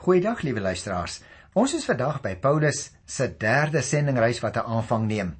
[0.00, 1.18] Goeiedag liewe luisteraars.
[1.60, 5.34] Ons is vandag by Paulus se derde sendingreis wat 'n aanvang neem.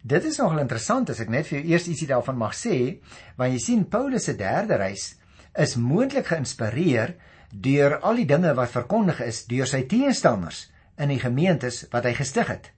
[0.00, 3.02] Dit is nogal interessant as ek net vir jou eers ietsie daarvan mag sê,
[3.36, 5.18] want jy sien Paulus se derde reis
[5.58, 7.14] is moontlik geïnspireer
[7.52, 12.14] deur al die dinge wat verkondig is deur sy teenstanders in die gemeentes wat hy
[12.14, 12.72] gestig het.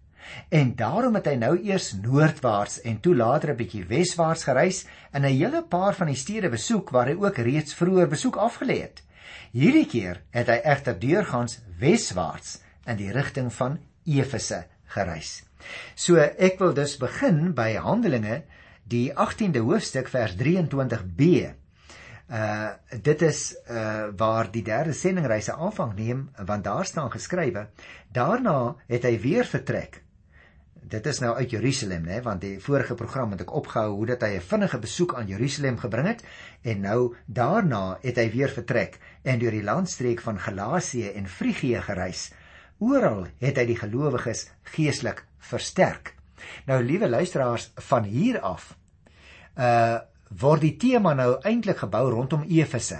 [0.50, 5.22] En daarom het hy nou eers noordwaarts en toe later 'n bietjie weswaarts gereis en
[5.22, 9.05] 'n hele paar van die stede besoek waar hy ook reeds vroeër besoek afgelê het.
[9.52, 15.42] Hierdie keer het hy egter deurgangs weswaarts in die rigting van Efese gereis.
[15.94, 18.42] So ek wil dus begin by Handelinge
[18.86, 21.30] die 18de hoofstuk vers 23b.
[22.26, 27.68] Uh dit is uh waar die derde sendingreise aanvang neem want daar staan geskrywe
[28.10, 30.00] daarna het hy weer vertrek
[30.86, 34.22] dit is nou uit Jerusalem nê want die vorige program het ek opgehou hoe dat
[34.22, 36.22] hy 'n vinnige besoek aan Jerusalem gebring het
[36.62, 41.80] en nou daarna het hy weer vertrek en deur die landstreek van Galasië en Frigië
[41.82, 42.32] gereis.
[42.78, 46.14] Oral het hy die gelowiges geestelik versterk.
[46.66, 48.76] Nou liewe luisteraars van hier af
[49.58, 49.98] uh
[50.30, 52.98] word die tema nou eintlik gebou rondom Efese,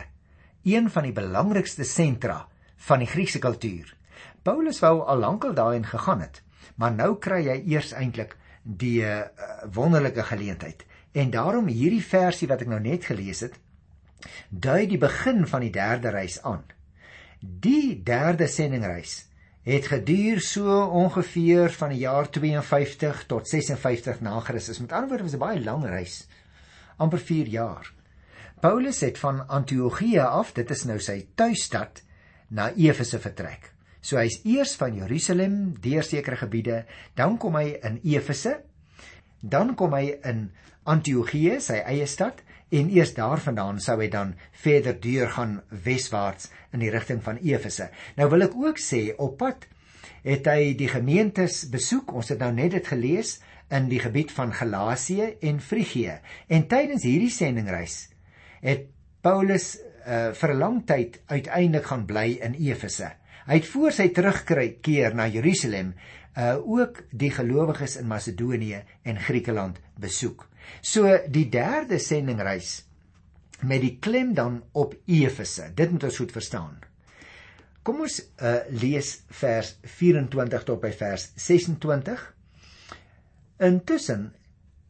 [0.62, 3.96] een van die belangrikste sentra van die Griekse kultuur.
[4.42, 6.45] Paulus wou al lankal daarin gegaan het
[6.76, 9.22] maar nou kry hy eers eintlik die uh,
[9.72, 10.84] wonderlike geleentheid.
[11.12, 13.54] En daarom hierdie versie wat ek nou net gelees het,
[14.50, 16.64] dui die begin van die derde reis aan.
[17.40, 19.22] Die derde sendingreis
[19.66, 24.78] het geduur so ongeveer van die jaar 52 tot 56 na Christus.
[24.78, 26.26] Met ander woorde was 'n baie lang reis,
[26.96, 27.92] amper 4 jaar.
[28.60, 32.02] Paulus het van Antiochië af, dit is nou sy tuisstad,
[32.48, 33.75] na Efese vertrek.
[34.06, 36.84] So hy's eers van Jerusalem deur sekere gebiede,
[37.18, 38.60] dan kom hy in Efese,
[39.42, 40.44] dan kom hy in
[40.86, 46.84] Antiochië, sy eie stad, en eers daarvandaan sou hy dan verder deur gaan weswaarts in
[46.84, 47.90] die rigting van Efese.
[48.18, 49.66] Nou wil ek ook sê op pad
[50.26, 52.14] het hy die gemeentes besoek.
[52.14, 53.36] Ons het nou net dit gelees
[53.74, 56.18] in die gebied van Galasië en Frigië.
[56.50, 58.08] En tydens hierdie sendingreis
[58.62, 58.88] het
[59.22, 59.76] Paulus
[60.06, 63.12] uh, vir 'n lang tyd uiteindelik gaan bly in Efese.
[63.46, 65.94] Hy het voor sy terugkeer na Jerusalem
[66.36, 70.42] uh ook die gelowiges in Macedonië en Griekeland besoek.
[70.82, 72.82] So die derde sendingreis
[73.62, 75.70] met die klem dan op Efese.
[75.74, 76.74] Dit moet ons goed verstaan.
[77.86, 82.26] Kom ons uh lees vers 24 tot by vers 26.
[83.62, 84.32] Intussen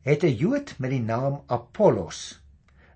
[0.03, 2.41] het 'n Jood met die naam Apollos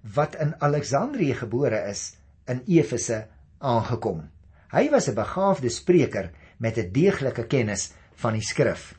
[0.00, 2.16] wat in Alexandrië gebore is
[2.47, 3.26] in Efese
[3.59, 4.31] aangekom.
[4.70, 8.94] Hy was 'n begaafde spreker met 'n deeglike kennis van die skrif.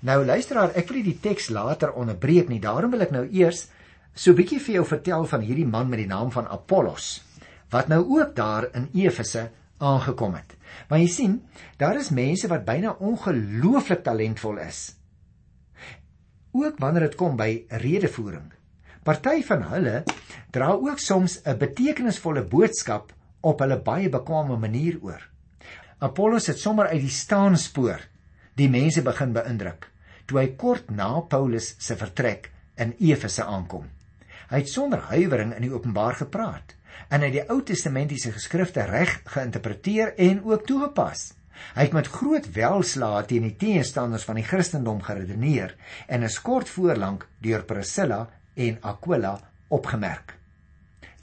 [0.00, 2.60] Nou luisteraar, ek wil die teks later onderbreek nie.
[2.60, 3.68] Daarom wil ek nou eers
[4.14, 7.22] so 'n bietjie vir jou vertel van hierdie man met die naam van Apollos
[7.70, 10.56] wat nou ook daar in Efese aangekom het.
[10.88, 11.42] Want jy sien,
[11.76, 14.94] daar is mense wat byna ongelooflik talentvol is.
[16.52, 18.52] Ook wanneer dit kom by redevoering.
[19.02, 20.02] Party van hulle
[20.50, 25.22] dra ook soms 'n betekenisvolle boodskap op hulle baie bekwame manier oor.
[25.98, 28.02] Apollos het sommer uit die staanspoor
[28.56, 29.90] die mense begin beïndruk
[30.26, 32.50] toe hy kort na Paulus se vertrek
[32.82, 33.86] in Efese aankom.
[34.50, 36.74] Hy het sonder huiwering in die openbaar gepraat
[37.08, 41.28] en hy het die Ou Testamentiese geskrifte reg geïnterpreteer en ook toegepas.
[41.76, 45.76] Hy het met groot welslae teen die teenstanders van die Christendom geredeneer
[46.08, 49.38] en is kort voorlank deur Priscilla en Aquila
[49.72, 50.35] opgemerk.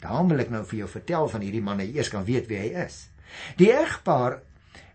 [0.03, 2.59] Daarom wil ek nou vir jou vertel van hierdie man, jy eers kan weet wie
[2.59, 3.05] hy is.
[3.57, 4.41] Die egpaar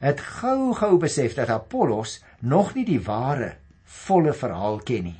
[0.02, 3.54] het gou-gou besef dat Apollos nog nie die ware
[3.88, 5.18] volle verhaal ken nie.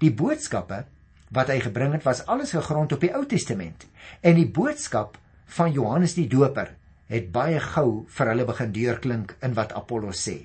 [0.00, 0.84] Die boodskappe
[1.36, 3.86] wat hy gebring het was alles gegrond op die Ou Testament
[4.22, 5.18] en die boodskap
[5.58, 6.72] van Johannes die Doper
[7.10, 10.38] het baie gou vir hulle begin deurklink in wat Apollos sê.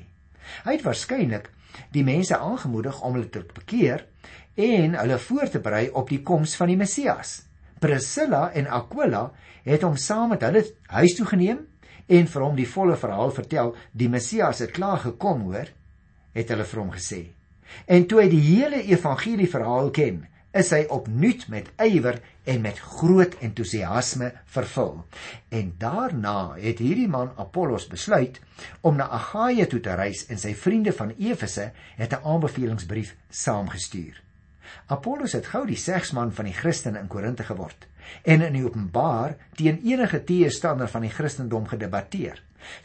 [0.66, 1.50] Hy het waarskynlik
[1.96, 4.06] die mense aangemoedig om hulle te bekeer
[4.60, 7.40] en hulle voor te berei op die koms van die Messias.
[7.82, 9.32] Priscilla en Aquila
[9.66, 10.62] het hom saam met hulle
[10.94, 11.64] huis toe geneem
[12.12, 13.76] en vir hom die volle verhaal vertel.
[13.92, 15.70] Die Messias het klaar gekom, hoor,
[16.38, 17.22] het hulle vir hom gesê.
[17.88, 22.20] En toe hy die hele evangelie verhaal ken, is hy opnuut met ywer
[22.52, 24.98] en met groot entoesiasme vervul.
[25.50, 28.42] En daarna het hierdie man Apollos besluit
[28.82, 34.20] om na Agaia toe te reis en sy vriende van Efese het 'n aanbevelingsbrief saamgestuur.
[34.88, 37.88] Apollos het gou die segsman van die Christene in Korinte geword
[38.24, 42.42] en in die openbaar teen enige teestander van die Christendom gedebatteer.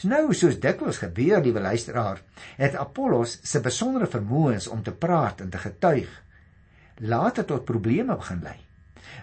[0.09, 2.23] Nou soos dikwels gebeur, liewe luisteraar,
[2.57, 6.23] het Apollos se besondere vermoëns om te praat en te getuig
[6.97, 8.57] later tot probleme begin lei.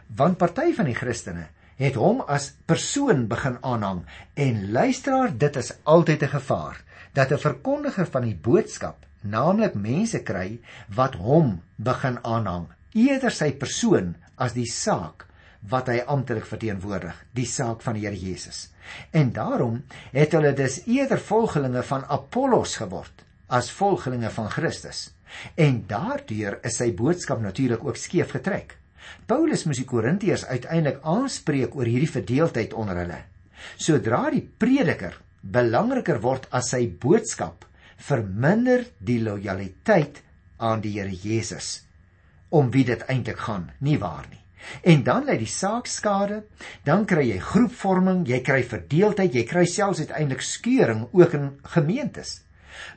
[0.07, 1.47] Want party van die Christene
[1.79, 4.03] het hom as persoon begin aanhang
[4.37, 6.83] en luisteraar dit is altyd 'n gevaar
[7.13, 10.59] dat 'n verkondiger van die boodskap naamlik mense kry
[10.95, 15.25] wat hom begin aanhang eerder sy persoon as die saak
[15.71, 18.67] wat hy amptelik verteenwoordig die saak van die Here Jesus.
[19.15, 19.81] En daarom
[20.11, 25.11] het hulle dus eerder volgelinge van Apollos geword as volgelinge van Christus.
[25.55, 28.77] En daardeur is sy boodskap natuurlik ook skeef getrek.
[29.27, 33.19] Paulus moes die Korintiërs uiteindelik aanspreek oor hierdie verdeeldheid onder hulle.
[33.79, 37.65] Sodra die prediker belangriker word as sy boodskap,
[38.03, 40.21] verminder die lojaliteit
[40.57, 41.81] aan die Here Jesus
[42.53, 44.41] om wie dit eintlik gaan, nie waar nie.
[44.85, 46.43] En dan lê die saak skade,
[46.85, 52.43] dan kry jy groepvorming, jy kry verdeeldheid, jy kry selfs uiteindelik skeuring ook in gemeentes.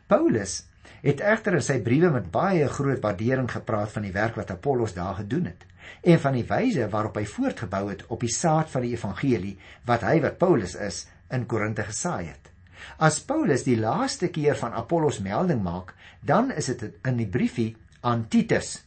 [0.07, 0.59] Paulus
[1.03, 4.95] het egter in sy briewe met baie groot waardering gepraat van die werk wat Apollos
[4.97, 5.67] daar gedoen het
[6.03, 9.55] en van die wyse waarop hy voortgebou het op die saad van die evangelie
[9.87, 12.56] wat hy wat Paulus is in Korinte gesaai het.
[12.99, 17.77] As Paulus die laaste keer van Apollos melding maak, dan is dit in die briefie
[18.01, 18.83] aan Titus.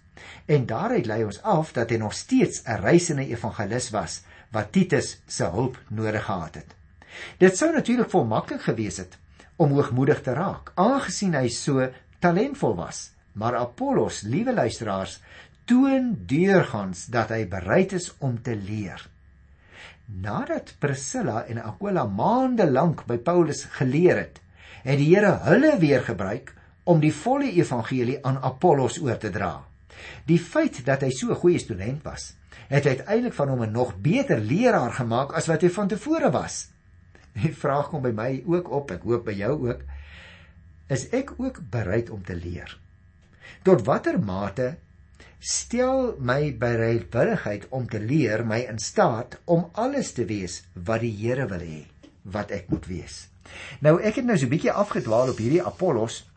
[0.46, 5.22] En daaruit lei ons af dat hy nog steeds 'n reisende evangelis was wat Titus
[5.28, 6.76] se hulp nodig gehad het.
[7.38, 9.18] Dit sou natuurlik vol maklik gewees het
[9.56, 13.12] om hoogmoedig te raak, aangesien hy so talentvol was.
[13.34, 15.20] Maar Apollos, liewe luisteraars,
[15.66, 19.04] toon deurgangs dat hy bereid is om te leer.
[20.10, 24.40] Nadat Priscilla en Aquila maande lank by Paulus geleer het,
[24.82, 26.56] het die Here hulle weer gebruik
[26.90, 29.60] om die volle evangelie aan Apollos oor te dra.
[30.26, 32.34] Die feit dat hy so 'n goeie student was,
[32.70, 36.70] het uiteindelik van hom 'n nog beter leraar gemaak as wat hy van tevore was.
[37.34, 39.82] Die vraag kom by my ook op, ek hoop by jou ook,
[40.88, 42.80] is ek ook bereid om te leer?
[43.64, 44.78] Tot watter mate
[45.40, 51.14] stel my bereidwilligheid om te leer my in staat om alles te wees wat die
[51.16, 51.86] Here wil hê
[52.28, 53.30] wat ek moet wees.
[53.80, 56.28] Nou ek het nou so 'n bietjie afgedwaal op hierdie Apollos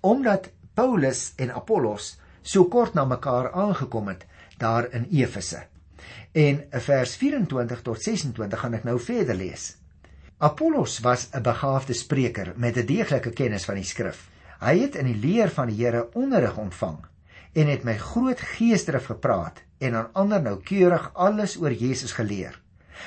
[0.00, 4.24] omdat Paulus en Apollos so kort na mekaar aangekom het
[4.58, 5.66] daar in Efese.
[6.32, 9.76] En vers 24 tot 26 gaan ek nou verder lees.
[10.38, 14.30] Apollos was 'n begaafde spreker met 'n deeglike kennis van die skrif.
[14.60, 16.98] Hy het in die leer van die Here onderrig ontvang
[17.52, 22.60] en het my groot geesdrif gepraat en aan ander noukeurig alles oor Jesus geleer.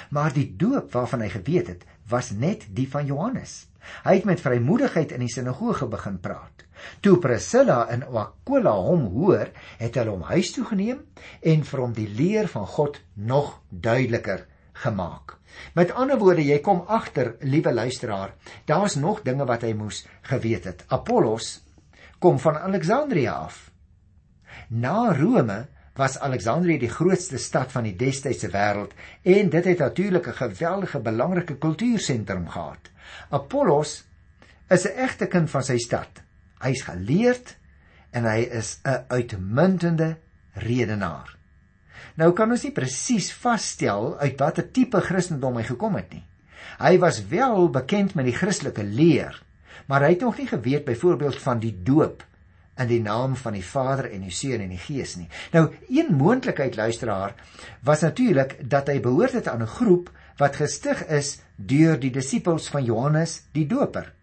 [0.09, 3.67] Maar die doop waarvan hy geweet het, was net die van Johannes.
[4.05, 6.65] Hy het met vrymoedigheid in die sinagoge begin praat.
[7.01, 9.51] Toe Priscilla en Aquila hom hoor,
[9.81, 11.03] het hulle hom huis toe geneem
[11.41, 14.45] en vir hom die leer van God nog duideliker
[14.83, 15.37] gemaak.
[15.75, 18.33] Met ander woorde, jy kom agter, liewe luisteraar,
[18.65, 20.85] daar's nog dinge wat hy moes geweet het.
[20.87, 21.59] Apollos
[22.19, 23.70] kom van Alexandrië af.
[24.68, 28.94] Na Rome was Alexandrië die grootste stad van die destydse wêreld
[29.27, 32.89] en dit het natuurlik 'n geweldige belangrike kultuursentrum gehad.
[33.30, 34.03] Apollos
[34.69, 36.21] is 'n egte kind van sy stad.
[36.59, 37.57] Hy's geleerd
[38.12, 40.18] en hy is 'n uitmuntende
[40.54, 41.38] redenaar.
[42.15, 46.24] Nou kan ons nie presies vasstel uit watter tipe Christendom hy gekom het nie.
[46.80, 49.44] Hy was wel bekend met die Christelike leer,
[49.86, 52.24] maar hy het nog nie geweet byvoorbeeld van die doop
[52.77, 55.27] in die naam van die Vader en die Seun en die Gees nie.
[55.51, 57.35] Nou, een moontlikheid luisteraar
[57.83, 62.69] was natuurlik dat hy behoort het aan 'n groep wat gestig is deur die disippels
[62.69, 64.13] van Johannes die Doper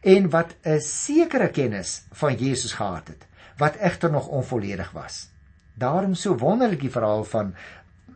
[0.00, 5.28] en wat 'n sekere kennis van Jesus gehad het, wat egter nog onvolledig was.
[5.74, 7.54] Daarom so wonderlik die verhaal van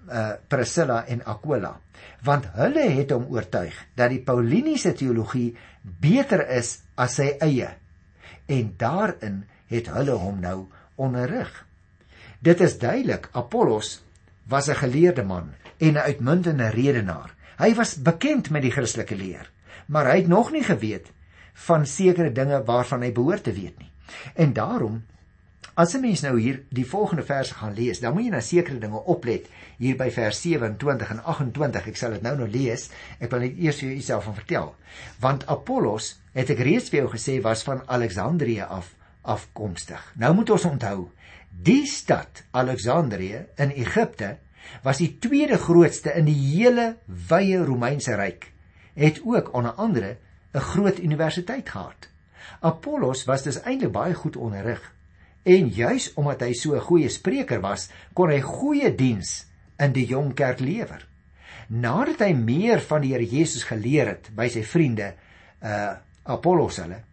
[0.08, 1.80] uh Priscilla en Aquila,
[2.22, 7.68] want hulle het hom oortuig dat die Pauliniese teologie beter is as sy eie
[8.46, 11.66] en daarin het hulle hom nou onderrig.
[12.40, 14.02] Dit is duidelik Apollos
[14.48, 17.34] was 'n geleerde man en 'n uitmuntende redenaar.
[17.56, 19.50] Hy was bekend met die Christelike leer,
[19.86, 21.12] maar hy het nog nie geweet
[21.52, 23.90] van sekere dinge waarvan hy behoort te weet nie.
[24.34, 25.04] En daarom
[25.74, 28.78] as 'n mens nou hier die volgende verse gaan lees, dan moet jy na sekere
[28.78, 29.46] dinge oplet
[29.76, 31.86] hier by vers 27 en 28.
[31.86, 32.90] Ek sal dit nou nou lees.
[33.18, 34.74] Ek wil net eers vir jouself van vertel.
[35.20, 38.94] Want Apollos, het ek reeds vir jou gesê, was van Alexandrië af
[39.28, 40.02] afkomstig.
[40.16, 41.08] Nou moet ons onthou,
[41.48, 44.36] die stad Alexandrië in Egipte
[44.84, 48.50] was die tweede grootste in die hele wye Romeinse ryk.
[48.98, 50.16] Het ook onder andere
[50.54, 52.08] 'n groot universiteit gehad.
[52.60, 54.82] Apollos was dus eintlik baie goed onderrig
[55.42, 59.46] en juis omdat hy so 'n goeie spreker was, kon hy goeie diens
[59.78, 61.06] in die jong kerk lewer.
[61.68, 65.14] Nadat hy meer van die Here Jesus geleer het by sy vriende
[65.62, 65.96] uh
[66.28, 67.07] Apollos hulle,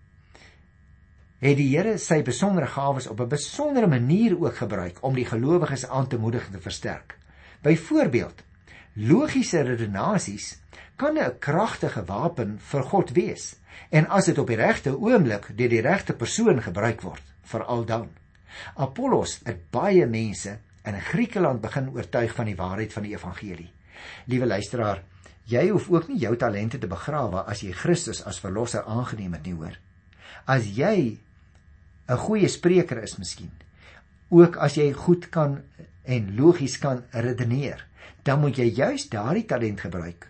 [1.40, 5.88] het die Here sy besondere gawes op 'n besondere manier ook gebruik om die gelowiges
[5.88, 7.18] aan te moedig en te versterk.
[7.62, 8.44] Byvoorbeeld,
[8.96, 10.62] Logiese redenasies
[10.96, 13.56] kan 'n kragtige wapen vir God wees
[13.90, 18.10] en as dit op die regte oomblik deur die regte persoon gebruik word, veral dan.
[18.76, 23.72] Apollos het baie mense in Griekeland begin oortuig van die waarheid van die evangelie.
[24.26, 25.04] Liewe luisteraar,
[25.44, 29.46] jy hoef ook nie jou talente te begrawe as jy Christus as verlosser aangeneem het
[29.46, 29.76] nie, hoor.
[30.46, 31.20] As jy
[32.08, 33.52] 'n goeie spreker is miskien,
[34.30, 35.62] ook as jy goed kan
[36.04, 37.86] en logies kan redeneer,
[38.24, 40.28] dan moet jy juis daardie talent gebruik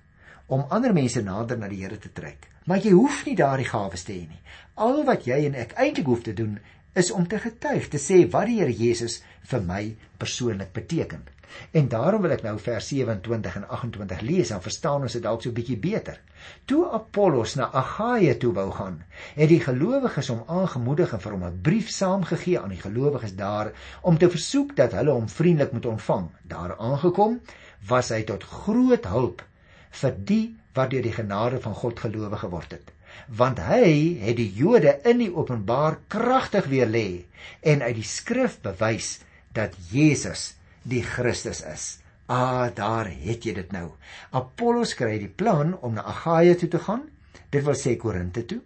[0.48, 2.48] om ander mense nader na die Here te trek.
[2.66, 4.42] Maar jy hoef nie daardie gawes te hê nie.
[4.76, 6.60] Al wat jy en ek eintlik hoef te doen
[6.96, 9.84] is om te getuig, te sê wat die Here Jesus vir my
[10.22, 11.26] persoonlik beteken.
[11.72, 15.42] En daarom wil ek nou vers 27 en 28 lees en verstaan ons dit dalk
[15.42, 16.20] so 'n bietjie beter.
[16.66, 19.04] Toe Apollos na Agaia toe wou gaan,
[19.36, 23.72] het die gelowiges hom aangemoedig en vir hom 'n brief saamgegee aan die gelowiges daar
[24.02, 26.30] om te versoek dat hulle hom vriendelik moet ontvang.
[26.44, 27.42] Daar aangekom,
[27.88, 29.44] was hy tot groot hulp
[29.92, 32.96] vir die wat deur die genade van God gelowig geword het
[33.28, 37.26] want hy het die Jode in die openbaar kragtig weer lê
[37.62, 39.20] en uit die skrif bewys
[39.56, 40.54] dat Jesus
[40.86, 41.86] die Christus is.
[42.26, 43.90] Ah, daar het jy dit nou.
[44.34, 47.04] Apollos kry die plan om na Agaia toe te gaan.
[47.54, 48.62] Dit wil sê Korinte toe.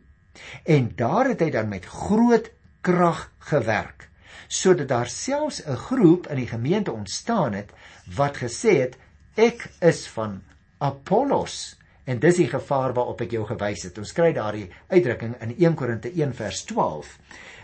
[0.63, 4.07] En daar het hy dan met groot krag gewerk
[4.49, 7.69] sodat daar selfs 'n groep in die gemeente ontstaan het
[8.15, 8.97] wat gesê het
[9.35, 10.41] ek is van
[10.79, 11.77] Apollos
[12.09, 13.97] En dis die gevaar waarop ek jou gewys het.
[14.01, 17.15] Ons kry daardie uitdrukking in 1 Korinte 1 vers 12.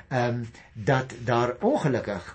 [0.07, 0.41] Ehm um,
[0.73, 2.27] dat daar ongelukkig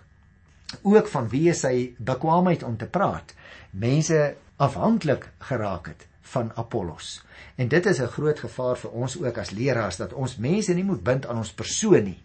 [0.82, 3.34] ook van wie sy bekwaamheid om te praat,
[3.70, 7.22] mense afhanklik geraak het van Apollos.
[7.56, 10.84] En dit is 'n groot gevaar vir ons ook as leraars dat ons mense nie
[10.84, 12.22] moet bind aan ons persoon nie,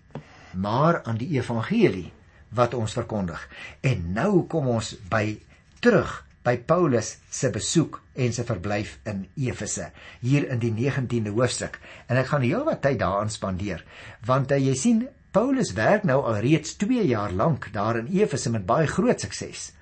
[0.53, 2.11] maar aan die evangelie
[2.49, 3.49] wat ons verkondig.
[3.81, 5.39] En nou kom ons by
[5.79, 9.89] terug by Paulus se besoek en se verblyf in Efese
[10.21, 13.81] hier in die 19de hoofstuk en ek gaan heelwat tyd daaraan spandeer
[14.25, 18.49] want uh, jy sien Paulus werk nou al reeds 2 jaar lank daar in Efese
[18.53, 19.73] met baie groot sukses.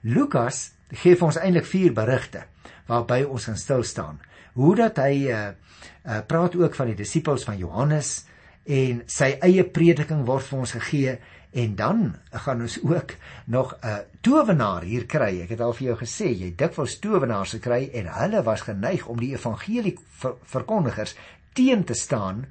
[0.00, 0.70] Lukas
[1.02, 2.46] gee ons eintlik 4 berigte
[2.88, 4.22] waarby ons gaan stil staan.
[4.56, 8.24] Hoe dat hy uh, uh, praat ook van die disippels van Johannes
[8.64, 11.18] en sy eie prediking word vir ons gegee
[11.52, 13.10] En dan gaan ons ook
[13.44, 15.40] nog 'n towenaar hier kry.
[15.42, 19.20] Ek het al vir jou gesê, jy dikwels towenaars gekry en hulle was geneig om
[19.20, 21.14] die evangelie ver verkondigers
[21.52, 22.46] teen te staan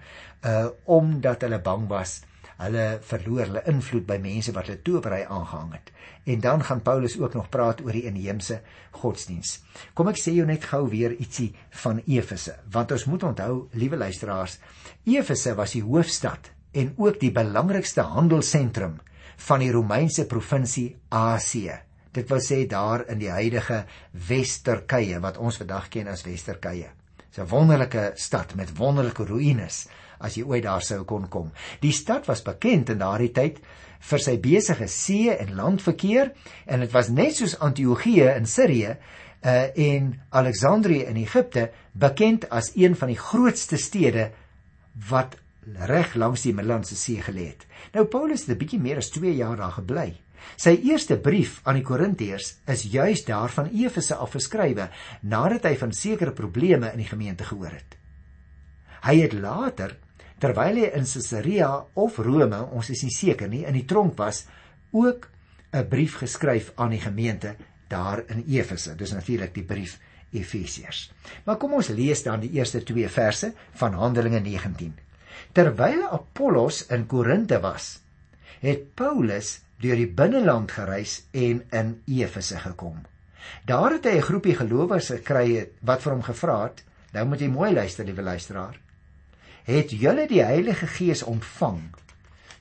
[0.45, 2.21] uh omdat hulle bang was
[2.61, 5.91] hulle verloor hulle invloed by mense wat hulle towery aangehang het.
[6.29, 8.61] En dan gaan Paulus ook nog praat oor die inheemse
[9.01, 9.57] godsdiens.
[9.93, 11.51] Kom ek sê jou net gou weer ietsie
[11.83, 14.59] van Efese, want ons moet onthou, liewe luisteraars,
[15.05, 18.99] Efese was die hoofstad en ook die belangrikste handelsentrum
[19.47, 21.81] van die Romeinse provinsie Asië.
[22.11, 23.85] Dit wil sê daar in die huidige
[24.27, 26.91] Wes-Turkye wat ons vandag ken as Wes-Turkye.
[27.31, 29.87] 'n wonderlike stad met wonderlike ruïnes
[30.21, 31.51] as jy ooit daar sou kon kom.
[31.81, 33.59] Die stad was bekend in daardie tyd
[34.01, 36.31] vir sy besige see en landverkeer
[36.65, 42.71] en dit was net soos Antiochië in Sirië uh, en Alexandrië in Egipte bekend as
[42.75, 44.31] een van die grootste stede
[45.09, 45.37] wat
[45.87, 47.65] reg langs die Middellandse See gelê het.
[47.93, 50.17] Nou Paulus het 'n bietjie meer as 2 jaar daar gebly.
[50.57, 54.89] Sy eerste brief aan die Korintiërs is juis daarvan Efese afgeskrywe
[55.21, 57.97] nadat hy van sekere probleme in die gemeente gehoor het.
[59.01, 59.97] Hy het later
[60.41, 61.69] terwyl hy in Caesarea
[62.01, 64.45] of Rome, ons is nie seker nie, in die tronk was,
[64.91, 65.29] ook
[65.71, 67.55] 'n brief geskryf aan die gemeente
[67.87, 68.95] daar in Efese.
[68.95, 69.99] Dis natuurlik die brief
[70.31, 71.11] Efesiërs.
[71.45, 74.93] Maar kom ons lees dan die eerste 2 verse van Handelinge 19.
[75.51, 77.99] Terwyl Apollos in Korinte was,
[78.59, 83.01] het Paulus deur die binneland gereis en in Efese gekom.
[83.65, 86.83] Daar het hy 'n groepie gelowiges gekry wat vir hom gevra het,
[87.13, 88.79] nou moet jy mooi luister, liewe luisteraar.
[89.63, 91.81] Het julle die Heilige Gees ontvang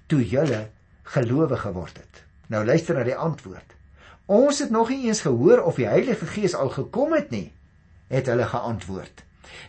[0.06, 0.68] toe julle
[1.02, 2.24] gelowig geword het?
[2.50, 3.76] Nou luister na die antwoord.
[4.30, 7.52] Ons het nog nie eens gehoor of die Heilige Gees al gekom het nie,
[8.12, 9.24] het hulle geantwoord.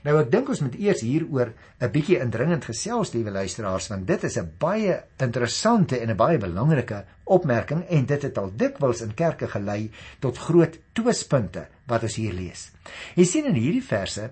[0.06, 4.24] Nou ek dink ons moet eers hieroor 'n bietjie indringend gesels, liewe luisteraars, want dit
[4.24, 9.14] is 'n baie interessante en 'n baie belangrike opmerking en dit het al dikwels in
[9.14, 12.72] kerke gelei tot groot twispunte wat ons hier lees.
[13.16, 14.32] Jy sien in hierdie verse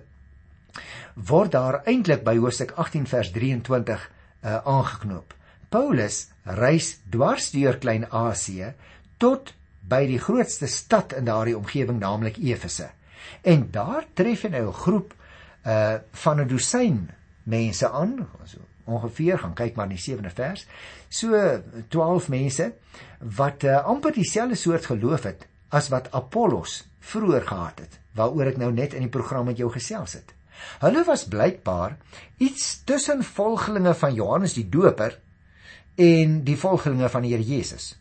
[1.14, 4.04] word daar eintlik by hoofstuk 18 vers 23
[4.44, 5.34] uh, aangeknoop.
[5.68, 8.72] Paulus reis dwars deur Klein-Asië
[9.22, 12.90] tot by die grootste stad in daardie omgewing, naamlik Efese.
[13.42, 15.14] En daar tref hy nou 'n groep
[15.66, 17.10] uh van 'n dosyn
[17.44, 20.66] mense aan, so ongeveer gaan kyk maar in die 7de vers.
[21.08, 22.72] So 12 mense
[23.18, 28.00] wat uh, amper dieselfde soort geloof het as wat Apollos vroeër gehad het.
[28.18, 30.34] waaroor ek nou net in die program met jou gesels het.
[30.80, 31.96] Hulle was blykbaar
[32.38, 35.18] iets tussen volgelinge van Johannes die Doper
[36.00, 37.94] en die volgelinge van die Here Jesus.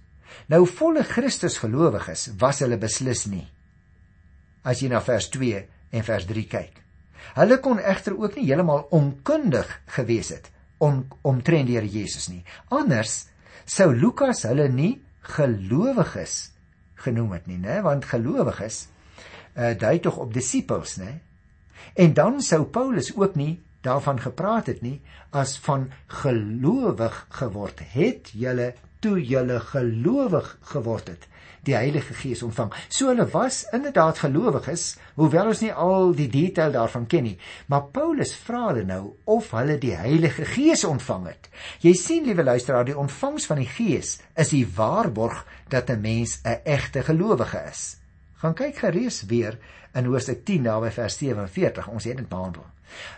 [0.50, 3.46] Nou volle Christus gelowiges was hulle beslis nie.
[4.64, 5.64] As jy na vers 2
[5.96, 6.80] en vers 3 kyk.
[7.36, 12.44] Hulle kon egter ook nie heeltemal onkundig gewees het om omtrent die Here Jesus nie.
[12.72, 13.26] Anders
[13.70, 14.96] sou Lukas hulle nie
[15.36, 16.54] gelowiges
[17.04, 17.80] genoem het nie, né?
[17.86, 18.88] Want gelowiges
[19.56, 21.20] uh, dui tog op disippels, né?
[21.94, 28.32] En dan sou Paulus ook nie daarvan gepraat het nie as van gelowig geword het
[28.34, 31.28] julle toe julle gelowig geword het
[31.68, 32.72] die Heilige Gees ontvang.
[32.88, 37.36] So hulle was inderdaad gelowiges, hoewel ons nie al die detail daarvan ken nie,
[37.68, 41.50] maar Paulus vra hulle nou of hulle die Heilige Gees ontvang het.
[41.84, 46.40] Jy sien liewe luisteraar, die ontvangs van die Gees is die waarborg dat 'n mens
[46.44, 47.99] 'n egte gelowige is.
[48.40, 49.58] Gaan kyk gerees weer
[49.92, 51.88] in Hoofstuk 10 naby vers 47.
[51.92, 52.64] Ons het dit behandel.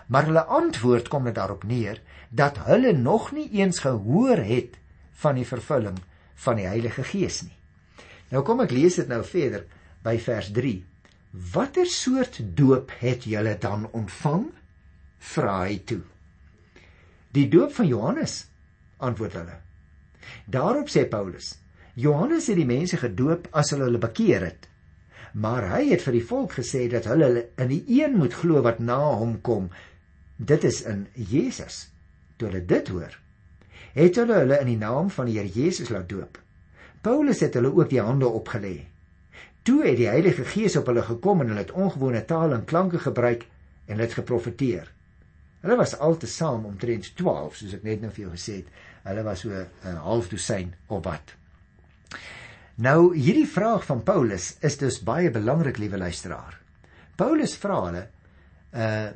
[0.08, 4.80] Maar hulle antwoord kom net daarop neer dat hulle nog nie eens gehoor het
[5.22, 6.00] van die vervulling
[6.42, 7.58] van die Heilige Gees nie.
[8.32, 9.68] Nou kom ek lees dit nou verder
[10.02, 10.74] by vers 3.
[11.54, 14.48] Watter soort doop het julle dan ontvang?
[15.32, 16.02] Vra hy toe.
[17.32, 18.40] Die doop van Johannes,
[18.98, 19.60] antwoord hulle.
[20.50, 21.54] Daarop sê Paulus:
[21.94, 24.71] Johannes het die mense gedoop as hulle hulle bekeer het.
[25.32, 28.80] Maar hy het vir die volk gesê dat hulle in die een moet glo wat
[28.84, 29.70] na hom kom.
[30.36, 31.88] Dit is in Jesus.
[32.36, 33.18] Toe hulle dit hoor,
[33.94, 36.40] het hulle hulle in die naam van die Here Jesus laat doop.
[37.02, 38.76] Paulus het hulle ook die hande opgelê.
[39.64, 43.00] Toe het die Heilige Gees op hulle gekom en hulle het ongewone taal en klanke
[43.00, 43.46] gebruik
[43.86, 44.90] en hulle het geprofeteer.
[45.62, 48.72] Hulle was altesaam omtrent 12, soos ek net nou vir jou gesê het.
[49.06, 51.36] Hulle was so 'n uh, half dosyn of wat.
[52.82, 56.58] Nou hierdie vraag van Paulus is dus baie belangrik, liewe luisteraar.
[57.16, 58.08] Paulus vra hulle
[58.72, 59.12] uh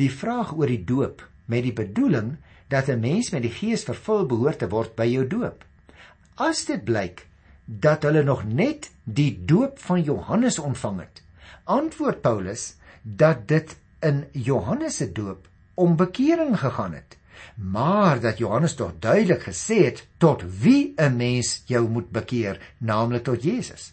[0.00, 2.36] die vraag oor die doop met die bedoeling
[2.72, 5.66] dat 'n mens met die Gees vervul behoort te word by jou doop
[6.40, 7.26] as dit blyk
[7.64, 11.22] dat hulle nog net die doop van Johannes ontvang het,
[11.64, 17.16] antwoord Paulus dat dit in Johannes se doop om bekering gegaan het,
[17.54, 23.24] maar dat Johannes tog duidelik gesê het tot wie 'n mens jou moet bekeer, naamlik
[23.24, 23.92] tot Jesus.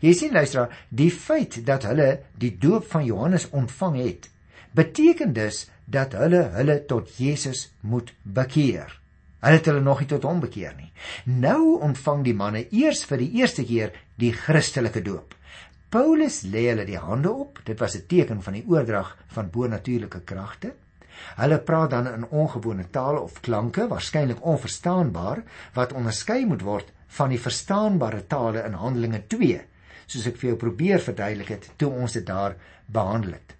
[0.00, 4.30] Jy sien luisteraar, die feit dat hulle die doop van Johannes ontvang het,
[4.70, 9.00] beteken dus dat hulle hulle tot Jesus moet bekeer.
[9.42, 10.92] Hulle het hulle nog nie tot hom bekeer nie.
[11.24, 13.90] Nou ontvang die manne eers vir die eerste keer
[14.22, 15.34] die Christelike doop.
[15.92, 17.58] Paulus lê hulle die hande op.
[17.66, 20.72] Dit was 'n teken van die oordrag van bonatuurlike kragte.
[21.36, 25.42] Hulle praat dan in ongewone tale of klanke, waarskynlik onverstaanbaar,
[25.74, 29.60] wat onderskei moet word van die verstaanbare tale in Handelinge 2,
[30.06, 32.56] soos ek vir jou probeer verduidelik het toe ons dit daar
[32.86, 33.56] behandel het.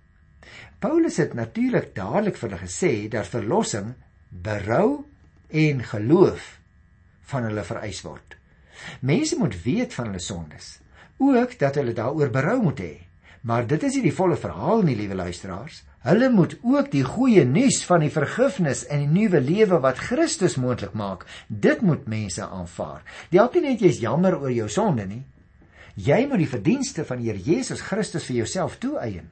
[0.82, 3.92] Paulus het natuurlik dadelik vir hulle gesê dat verlossing
[4.28, 5.04] berou
[5.52, 6.48] en geloof
[7.30, 8.36] van hulle vereis word.
[9.00, 10.78] Mense moet weet van hulle sondes,
[11.22, 12.94] ook dat hulle daaroor berou moet hê.
[13.46, 15.82] Maar dit is nie die volle verhaal nie, liewe luisteraars.
[16.02, 20.56] Hulle moet ook die goeie nuus van die vergifnis en die nuwe lewe wat Christus
[20.58, 23.04] moontlik maak, dit moet mense aanvaar.
[23.30, 25.22] Die help nie net jy's jammer oor jou sonde nie.
[25.94, 29.28] Jy moet die verdienste van Here Jesus Christus vir jouself toeëien.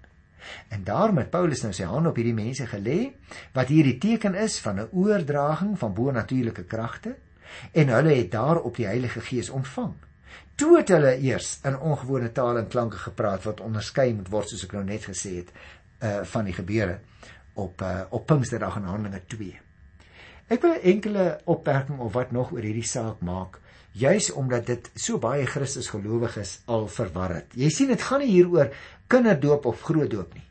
[0.70, 3.00] En daarom het Paulus nou sy hand op hierdie mense gelê
[3.56, 7.16] wat hierdie teken is van 'n oordraging van bo-natuurlike kragte
[7.72, 9.94] en hulle het daarop die Heilige Gees ontvang.
[10.54, 14.64] Toe het hulle eers in ongewone tale en klanke gepraat wat onderskei moet word soos
[14.64, 15.52] ek nou net gesê het
[16.00, 16.98] uh van die gebeure
[17.54, 19.58] op uh op Pinksterdag in Handelinge 2.
[20.50, 23.60] Ek wil enkele opmerking of wat nog oor hierdie saak maak
[23.92, 27.54] juis omdat dit so baie Christus gelowiges al verwar het.
[27.58, 28.70] Jy sien dit gaan nie hieroor
[29.10, 30.46] kinderdoop of grootdoop nie.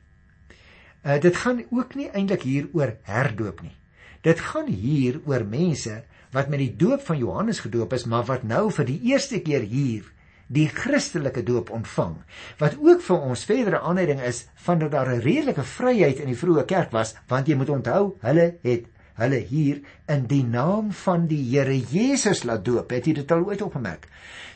[1.06, 3.76] Uh dit gaan ook nie eintlik hier oor herdoop nie.
[4.22, 6.02] Dit gaan hier oor mense
[6.36, 9.64] wat met die doop van Johannes gedoop is, maar wat nou vir die eerste keer
[9.66, 10.06] hier
[10.50, 12.16] die Christelike doop ontvang.
[12.58, 16.38] Wat ook vir ons verdere aanleiding is van dat daar 'n redelike vryheid in die
[16.38, 21.28] vroeë kerk was, want jy moet onthou, hulle het hulle hier in die naam van
[21.28, 22.90] die Here Jesus laat doop.
[22.90, 24.08] Het jy dit al ooit opgemerk?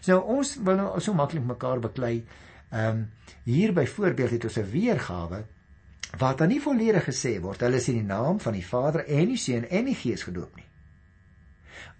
[0.02, 2.26] So ons wil nou so maklik mekaar beklei.
[2.72, 3.10] Ehm um,
[3.44, 5.44] hier byvoorbeeld het ons 'n weergawe
[6.18, 9.28] wat dan nie volledig gesê word hulle is in die naam van die Vader en
[9.28, 10.66] die Seun en die Gees gedoop nie.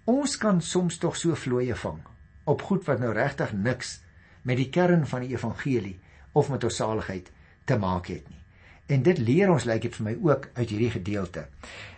[0.04, 2.13] Ons kan soms tog so vloeie vang
[2.44, 4.00] op goed wat nou regtig niks
[4.42, 5.98] met die kern van die evangelie
[6.32, 7.30] of met ons saligheid
[7.64, 8.40] te maak het nie.
[8.86, 11.46] En dit leer ons lyk dit vir my ook uit hierdie gedeelte.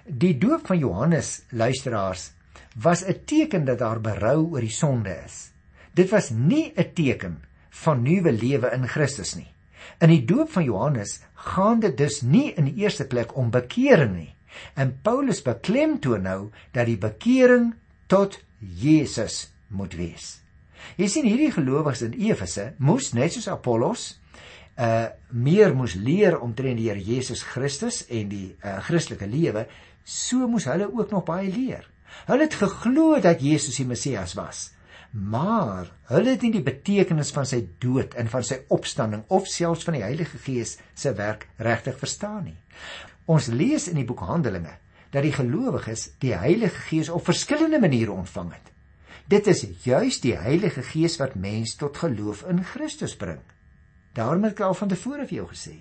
[0.06, 2.30] Die doop van Johannes, luisteraars,
[2.76, 5.50] was 'n teken dat daar berou oor die sonde is.
[5.94, 9.52] Dit was nie 'n teken van nuwe lewe in Christus nie.
[9.98, 14.14] In die doop van Johannes gaan dit dus nie in die eerste plek om bekering
[14.14, 14.34] nie.
[14.74, 17.74] En Paulus beklemtoon nou dat die bekering
[18.06, 20.36] tot Jesus moet wees.
[21.00, 24.14] Jy sien hierdie gelowiges in Efese moes net soos Apollos
[24.76, 29.64] uh meer moes leer omtrent die Here Jesus Christus en die uh Christelike lewe,
[30.04, 31.86] so moes hulle ook nog baie leer.
[32.28, 34.70] Hulle het geglo dat Jesus die Messias was,
[35.12, 39.84] maar hulle het nie die betekenis van sy dood en van sy opstanding of selfs
[39.88, 42.58] van die Heilige Gees se werk regtig verstaan nie.
[43.26, 44.76] Ons lees in die boek Handelinge
[45.10, 48.75] dat die gelowiges die Heilige Gees op verskillende maniere ontvang het.
[49.26, 53.40] Dit is juis die Heilige Gees wat mens tot geloof in Christus bring.
[54.14, 55.74] Daarom het ek al van tevore vir jou gesê,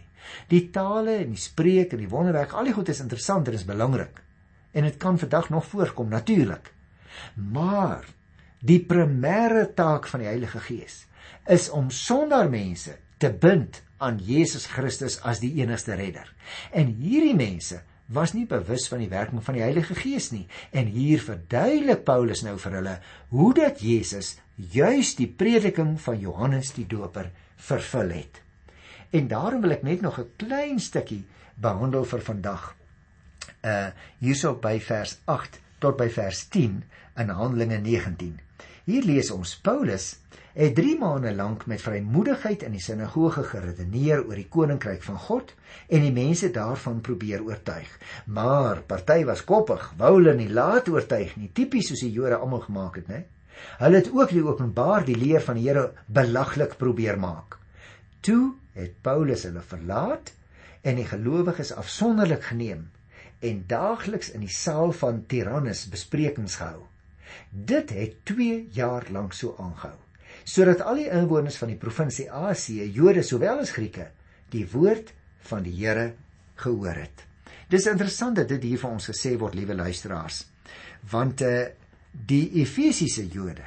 [0.50, 3.68] die tale en die spreek en die wonderwerk, al die goed is interessant en is
[3.68, 4.18] belangrik.
[4.74, 6.72] En dit kan vandag nog voorkom natuurlik.
[7.38, 8.10] Maar
[8.66, 11.04] die primêre taak van die Heilige Gees
[11.46, 16.26] is om sonder mense te bind aan Jesus Christus as die enigste redder.
[16.74, 20.46] En hierdie mense was nie bewus van die werking van die Heilige Gees nie.
[20.72, 22.96] En hier verduidelik Paulus nou vir hulle
[23.34, 28.42] hoe dat Jesus juis die prediking van Johannes die Doper vervul het.
[29.16, 32.76] En daarom wil ek net nog 'n klein stukkie behandel vir vandag.
[33.64, 33.90] Uh
[34.20, 36.84] hierso by vers 8 tot by vers 10
[37.18, 38.40] in Handelinge 19.
[38.86, 40.12] Hier lees ons Paulus
[40.54, 45.54] het 3 maande lank met vrymoedigheid in die sinagoge geredeneer oor die koninkryk van God
[45.90, 47.90] en die mense daarvan probeer oortuig.
[48.30, 52.62] Maar party was koppig, wou hulle nie laat oortuig nie, tipies soos die Jode almal
[52.68, 53.24] gemaak het, né?
[53.82, 57.58] Hulle het ook die openbaar die leer van die Here belaglik probeer maak.
[58.22, 60.36] Toe het Paulus hulle verlaat
[60.86, 62.92] en die gelowiges afsonderlik geneem
[63.42, 66.86] en daagliks in die saal van Tyrannus besprekings gehou.
[67.50, 69.98] Dit het 2 jaar lank so aangehou
[70.46, 74.10] sodat al die inwoners van die provinsie Asië, Jode sowel as Grieke,
[74.54, 75.14] die woord
[75.50, 76.12] van die Here
[76.62, 77.24] gehoor het.
[77.72, 80.44] Dis interessant dat dit hier vir ons gesê word, liewe luisteraars,
[81.12, 81.66] want eh uh,
[82.16, 83.66] die Efesiese Jode,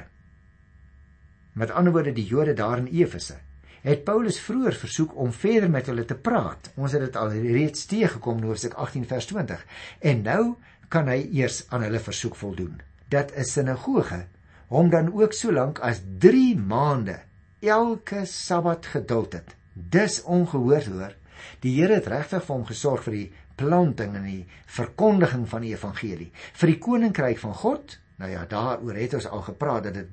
[1.53, 3.35] met ander woorde die Jode daar in Efese,
[3.83, 6.71] het Paulus vroeër versoek om verder met hulle te praat.
[6.75, 9.65] Ons het dit al reeds teëgekom in Hoofstuk 18 vers 20.
[9.99, 10.43] En nou
[10.89, 12.81] kan hy eers aan hulle versoek voldoen.
[13.09, 14.25] Dat 'n sinagoge
[14.67, 17.19] hom dan ook so lank as 3 maande
[17.59, 19.55] elke Sabbat geduld het.
[19.73, 21.15] Dis ongehoord hoor.
[21.59, 25.73] Die Here het regtig vir hom gesorg vir die planting en die verkondiging van die
[25.73, 27.97] evangelie, vir die koninkryk van God.
[28.19, 30.07] Nou ja, daaroor het ons al gepraat dat dit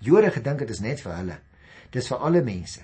[0.00, 1.36] Jode gedink het is net vir hulle.
[1.92, 2.80] Dis vir alle mense.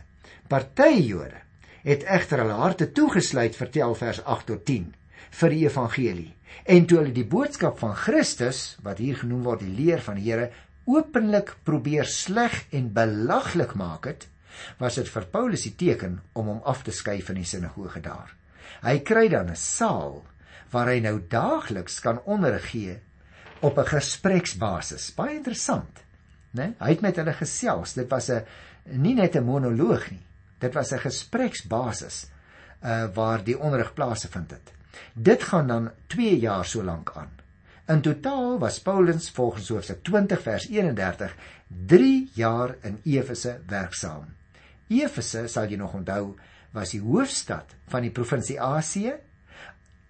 [0.49, 1.41] Party Jode
[1.87, 4.91] het egter hulle harte toegesluit, vertel vers 8 tot 10
[5.31, 6.33] vir die evangelie.
[6.65, 10.31] En toe hulle die boodskap van Christus, wat hier genoem word die leer van die
[10.31, 10.51] Here,
[10.87, 14.29] openlik probeer sleg en belaglik maak het,
[14.81, 18.33] was dit vir Paulus die teken om hom af te skei van die sinagoge daar.
[18.83, 20.25] Hy kry dan 'n saal
[20.73, 22.99] waar hy nou daagliks kan onderrig gee
[23.61, 25.15] op 'n gespreksbasis.
[25.15, 26.05] Baie interessant,
[26.53, 26.75] né?
[26.79, 27.95] Hy het met hulle gesels.
[27.95, 28.45] Dit was 'n
[28.85, 30.27] nie net 'n monoloog nie.
[30.59, 32.27] Dit was 'n gespreksbasis
[32.83, 34.76] uh waar die onderrig plaasgevind het.
[35.15, 37.31] Dit gaan dan 2 jaar so lank aan.
[37.87, 41.37] In totaal was Paulus volgens Hoofstuk 20 vers 31
[41.87, 44.27] 3 jaar in Efese werksaam.
[44.89, 46.35] Efese, sal jy nog onthou,
[46.75, 49.15] was die hoofstad van die provinsie Asië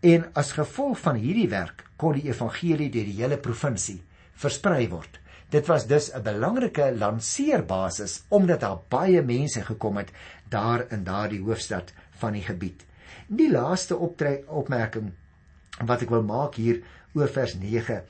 [0.01, 4.01] en as gevolg van hierdie werk kon die evangelie deur die hele provinsie
[4.37, 5.21] versprei word.
[5.53, 10.11] Dit was dus 'n belangrike lanseerbasis omdat daar baie mense gekom het
[10.49, 12.85] daar in daardie hoofstad van die gebied.
[13.29, 15.13] Die laaste opmerking
[15.85, 16.83] wat ek wil maak hier
[17.17, 18.01] oor vers 9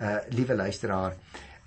[0.00, 1.16] uh liewe luisteraar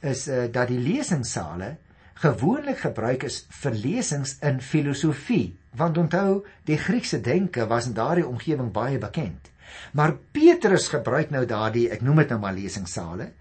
[0.02, 1.76] is uh dat die lesingsale
[2.24, 5.56] gewoonlik gebruik is vir lesings in filosofie.
[5.76, 9.50] Want onthou die Griekse denke was in daardie omgewing baie bekend.
[9.94, 13.32] Maar Petrus gebruik nou daardie ek noem dit nou maar lesingsale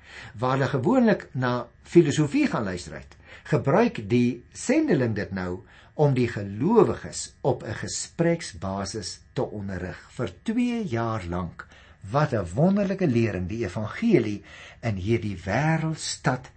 [0.41, 3.17] waar hulle gewoonlik na filosofie gaan luister het
[3.49, 5.63] gebruik die sendeling dit nou
[5.95, 11.67] om die gelowiges op 'n gespreksbasis te onderrig vir 2 jaar lank
[12.11, 14.43] Wat 'n wonderlike lering die evangelie
[14.81, 16.51] in hierdie wêreldstad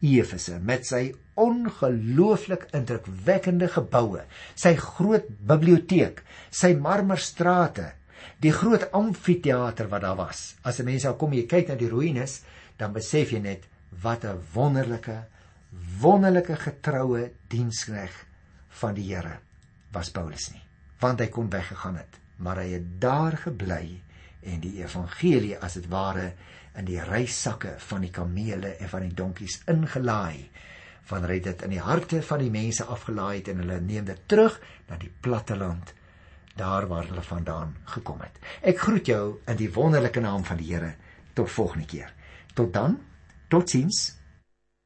[0.00, 4.24] Efese met sy ongelooflik indrukwekkende geboue,
[4.54, 7.92] sy groot biblioteek, sy marmerstrate,
[8.40, 10.56] die groot amfitheater wat daar was.
[10.62, 12.40] As 'n mens daar kom jy kyk na die ruïnes,
[12.76, 13.64] dan besef jy net
[14.02, 15.24] wat 'n wonderlike
[16.00, 18.29] wonderlike getroue dienskneg
[18.80, 19.38] van die Here
[19.92, 20.62] was Paulus nie,
[21.00, 24.00] want hy kon weggegaan het, maar hy het daar gebly
[24.40, 26.32] en die evangelie as dit ware
[26.78, 30.48] in die reissakke van die kamele en van die donkies ingelaai
[31.10, 34.20] wanneer hy dit in die harte van die mense afgelaai het en hulle neem dit
[34.30, 35.94] terug na die platte land
[36.60, 38.36] daar waar hulle vandaan gekom het.
[38.62, 40.94] Ek groet jou in die wonderlike naam van die Here.
[41.34, 42.12] Tot volgende keer.
[42.54, 42.98] Tot dan.
[43.48, 44.19] Totsiens.